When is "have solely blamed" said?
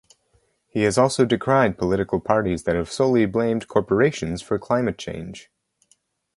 2.75-3.67